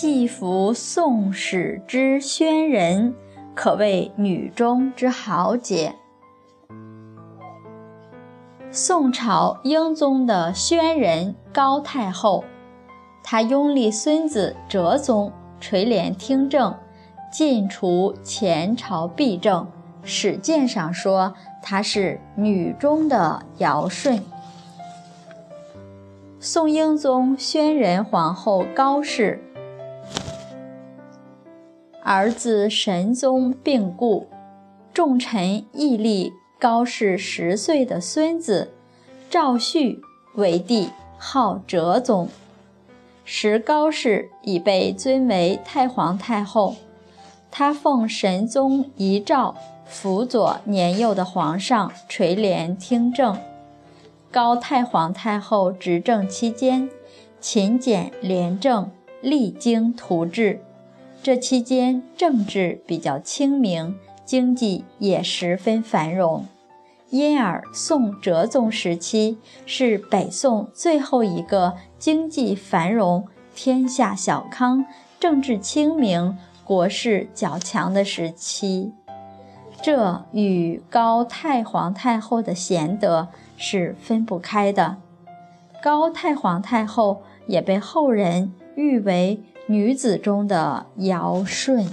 [0.00, 3.16] 既服宋史之宣人，
[3.52, 5.92] 可谓女中之豪杰。
[8.70, 12.44] 宋朝英宗的宣仁高太后，
[13.24, 16.76] 她拥立孙子哲宗垂帘听政，
[17.32, 19.66] 尽除前朝弊政。
[20.04, 24.22] 史鉴上说她是女中的尧舜。
[26.38, 29.42] 宋英宗宣仁皇后高氏，
[32.02, 34.26] 儿子神宗病故，
[34.92, 36.32] 众臣议立。
[36.60, 38.72] 高氏十岁的孙子
[39.30, 40.00] 赵煦
[40.34, 42.28] 为帝，号哲宗。
[43.24, 46.74] 时高氏已被尊为太皇太后，
[47.52, 49.54] 他奉神宗遗诏，
[49.86, 53.38] 辅佐年幼的皇上垂帘听政。
[54.32, 56.90] 高太皇太后执政期间，
[57.40, 58.90] 勤俭廉政，
[59.20, 60.60] 励精图治。
[61.22, 63.96] 这期间政治比较清明。
[64.24, 66.44] 经济也十分繁荣，
[67.08, 74.84] 因而宋哲宗时期是北宋最后一个经济繁荣、天下小康、
[75.18, 78.92] 政治清明、国势较强的时期。
[79.80, 84.98] 这与高太皇太后的贤德是分不开的。
[85.82, 91.86] 高太皇太后也被后人誉为女子中的尧舜。